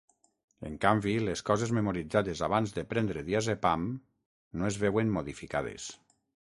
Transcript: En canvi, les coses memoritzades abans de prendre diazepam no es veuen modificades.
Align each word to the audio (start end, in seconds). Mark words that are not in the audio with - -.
En 0.69 0.77
canvi, 0.85 1.11
les 1.27 1.43
coses 1.49 1.73
memoritzades 1.79 2.41
abans 2.49 2.75
de 2.79 2.85
prendre 2.95 3.25
diazepam 3.29 3.87
no 4.63 4.71
es 4.73 4.83
veuen 4.89 5.17
modificades. 5.21 5.91